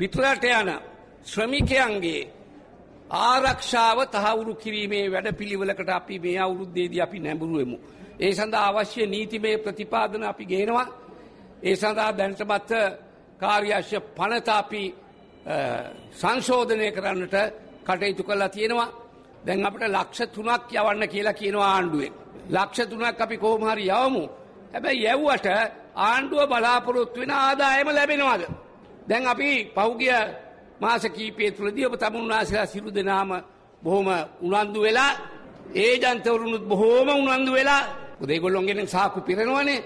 පිටරට 0.00 0.44
යන 0.50 0.68
ශ්‍රමිකයන්ගේ 1.26 2.20
ආරක්ෂාව 3.22 3.98
තහවුරු 4.06 4.54
කිරීමේ 4.54 5.10
වැඩ 5.10 5.28
පිළිවෙලකට 5.36 5.90
අපි 5.90 6.18
මේ 6.18 6.38
අවුරුද්දේදී 6.38 7.02
අපි 7.02 7.18
නැඹුරුවමු. 7.18 7.76
ඒ 8.20 8.32
සඳහා 8.32 8.68
අවශ්‍ය 8.70 9.06
නීතිමය 9.06 9.50
ප්‍රතිපාදන 9.58 10.22
අපි 10.24 10.44
ගේනවා. 10.46 10.86
ඒ 11.62 11.74
සඳහා 11.76 12.10
දැනටමත් 12.12 12.70
කාර්යශ්‍ය 13.40 13.98
පනත 14.16 14.48
අපි 14.52 14.82
සංශෝධනය 16.12 16.88
කරන්නට 16.92 17.36
කටයුතු 17.86 18.22
කල්ලා 18.22 18.48
තියෙනවා. 18.48 18.88
දැන් 19.46 19.66
අපට 19.66 19.82
ලක්ෂ 19.88 20.20
තුනක් 20.28 20.72
යවන්න 20.74 21.08
කියලා 21.08 21.32
කියනවා 21.32 21.70
ආණ්ඩුවේ. 21.70 22.12
ලක්ෂ 22.50 22.88
තුනක් 22.88 23.20
අපි 23.20 23.36
කෝමහරි 23.36 23.84
යවමු. 23.90 24.24
හැබැයි 24.72 25.04
යැව්වට 25.04 25.46
ආණ්ඩුව 25.98 26.42
බලාපොරොත්තු 26.48 27.20
වෙන 27.20 27.32
ආදායම 27.32 27.88
ලැබෙනවාද. 27.90 28.42
දැන් 29.08 29.26
අපි 29.26 29.50
පහුගිය 29.74 30.12
මාස 30.80 31.04
කීපය 31.08 31.44
තුළදී 31.50 31.86
ඔබ 31.86 31.94
තමුන්නාසලා 31.96 32.66
සිරු 32.66 32.90
දෙනාම 32.90 33.30
බොහොම 33.82 34.08
උනන්දු 34.42 34.80
වෙලා 34.80 35.12
ඒ 35.74 35.94
ජන්තවරුණුත් 35.96 36.64
බොහෝම 36.64 37.08
උනන්දු 37.08 37.52
වෙලා 37.52 37.82
උදේගොල්ලොන්ගෙන 38.20 38.88
සාකු 38.88 39.20
පිරෙනවනේ. 39.20 39.84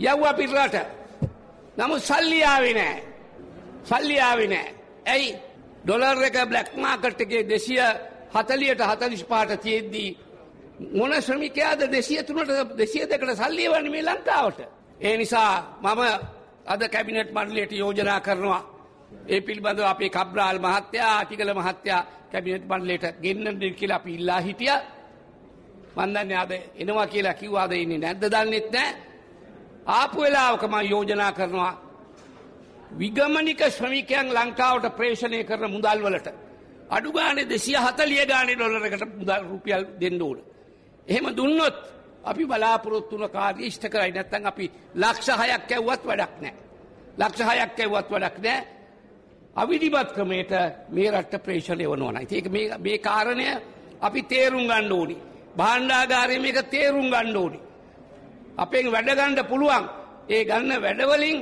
යව්ව 0.00 0.24
පිටරට 0.36 0.76
නමුත් 1.76 2.02
සල්ලියාවේ 2.02 2.74
නෑ. 2.74 2.96
සල්ලියාවේ 3.84 4.48
නෑ. 4.48 4.68
ඇයි? 5.06 5.30
ඩොලර් 5.84 6.22
එක 6.22 6.36
බ්ලක් 6.48 6.68
මාකට් 6.76 7.20
එකේ 7.20 7.42
දෙසිය 7.44 7.80
හතලියට 8.34 8.82
හතලිස් 8.82 9.22
පාට 9.24 9.50
තියෙද්දී 9.56 10.10
මොන 10.92 11.12
ශ්‍රමිකයාද 11.18 11.80
දෙසිය 11.88 12.22
තුනට 12.22 12.50
දෙසිය 12.76 13.04
දෙකට 13.06 13.30
සල්ලිය 13.36 13.68
වන 13.68 13.90
මේ 13.90 14.02
ලංකාවට. 14.02 14.60
ඒ 15.00 15.16
නිසා 15.16 15.52
මම 15.82 16.02
අද 16.68 16.82
කැබිනට් 16.88 17.30
මණ්ඩලයට 17.32 17.72
යෝජනා 17.72 18.20
කරනවා. 18.20 18.62
ඒ 19.28 19.40
පිළිබඳව 19.40 19.84
අපේ 19.84 20.10
කබ්‍රාල් 20.10 20.58
මහත්තයා 20.58 21.10
ආටිකල 21.14 21.50
මහත්තයා 21.54 22.02
කැබිනට් 22.32 22.64
මණ්ඩලයට 22.70 23.04
ගෙන්න්න 23.22 23.60
කියලා 23.78 23.96
අපි 23.96 24.14
ඉල්ලා 24.14 24.40
හිටිය 24.40 24.76
මන්දන්න 25.96 26.32
අද 26.34 26.52
එනවා 26.76 27.06
කියලා 27.06 27.34
කිව්වාද 27.34 27.72
ඉන්නේ 27.74 27.98
නැද්ද 27.98 28.24
දන්නෙත් 28.24 28.68
නෑ 28.72 28.90
ආපු 29.88 30.18
වෙලාවකම 30.22 30.74
යෝජනා 30.90 31.32
කරනවා 31.32 31.72
විගමනික 32.92 33.60
ශ්‍රමිකයන් 33.68 34.28
ලංකාවට 34.30 34.86
ප්‍රේෂණය 34.96 35.40
කරන 35.44 35.70
මුදල්වලට 35.70 36.28
අඩු 36.90 37.12
ගානේ 37.12 37.48
දෙසිය 37.48 37.76
හතලිය 37.76 38.24
ගානේ 38.26 38.56
ඩොලරකට 38.56 39.04
මුදල් 39.20 39.42
රුපියල් 39.50 39.82
දෙන්න 40.00 40.22
ඕන. 40.22 40.38
එහෙම 41.08 41.26
දුන්නොත් 41.36 41.76
අපි 42.24 42.46
බලාපොරොත්තුන 42.46 43.30
කාර්ය 43.30 43.66
ඉෂ්ට 43.66 43.88
කරයි 43.88 44.12
නැත්තන් 44.12 44.46
අපි 44.46 44.70
ලක්ෂ 44.94 45.28
හයක් 45.40 45.72
ඇව්වත් 45.72 46.02
වැඩක් 46.06 46.34
නෑ. 46.42 46.54
ලක්ෂ 47.18 47.40
හයක් 47.50 47.80
ඇව්වත් 47.80 48.10
වැඩක් 48.10 48.38
නෑ 48.38 48.78
අවිධිමත් 49.56 50.12
ක්‍රමයට 50.12 50.52
මේ 50.88 51.10
රට්ට 51.10 51.42
ප්‍රේෂණය 51.44 51.86
වනවනයි. 51.86 52.26
ඒක 52.30 52.46
මේ 52.78 52.98
කාරණය 52.98 53.46
අපි 54.00 54.22
තේරුම් 54.22 54.66
ගණ්ඩ 54.66 54.92
ඕනි. 54.92 55.16
බාණ්ඩාගාරය 55.56 56.38
මේක 56.38 56.58
තේරුම් 56.70 57.08
ගණ්ඩ 57.10 57.36
ඕනි. 57.36 57.60
අපෙන් 58.56 58.92
වැඩගණ්ඩ 58.92 59.48
පුළුවන් 59.48 59.88
ඒ 60.28 60.44
ගන්න 60.44 60.82
වැඩවලින් 60.82 61.38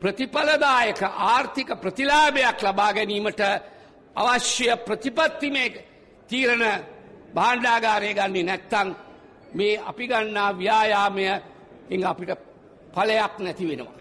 ප්‍රතිඵලදායක 0.00 1.00
ආර්ථික 1.02 1.70
ප්‍රතිලාභයක් 1.82 2.58
ලබා 2.62 2.92
ගැනීමට 2.92 3.42
අවශ්‍ය 4.16 4.66
ප්‍රතිපත්තිමේ 4.86 5.68
තීරණ 6.28 6.64
බාණ්ඩාගාරය 7.34 8.14
ගන්නේ 8.14 8.42
නැත්තං 8.42 8.88
මේ 9.54 9.80
අපි 9.86 10.04
ගන්නා 10.06 10.50
ව්‍යායාමය 10.52 11.24
එ 11.90 12.04
අපිට 12.04 12.30
ඵලයක් 12.94 13.34
නැති 13.38 13.68
වෙනවා. 13.68 13.98